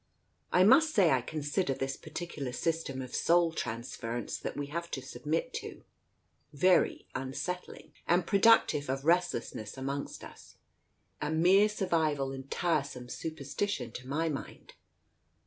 I 0.51 0.63
must 0.63 0.95
say 0.95 1.11
I 1.11 1.21
consider 1.21 1.75
this 1.75 1.95
particular 1.95 2.53
system 2.53 3.03
of 3.03 3.13
soul 3.13 3.51
transference 3.51 4.35
that 4.39 4.57
we 4.57 4.65
have 4.65 4.89
to 4.89 5.01
submit 5.03 5.53
to, 5.61 5.83
very 6.51 7.05
un 7.13 7.35
settling 7.35 7.91
and 8.07 8.25
productive 8.25 8.89
of 8.89 9.05
restlessness 9.05 9.77
among 9.77 10.07
us— 10.23 10.55
a 11.21 11.29
mere 11.29 11.29
Digitized 11.29 11.29
by 11.29 11.29
Google 11.29 11.29
136 11.29 11.29
TALES 11.29 11.29
OF 11.29 11.39
THE 11.39 11.49
UNEASY 11.49 11.67
survival 11.67 12.31
and 12.31 12.51
tiresome 12.51 13.09
superstition, 13.09 13.91
to 13.91 14.07
my 14.07 14.27
mind. 14.27 14.73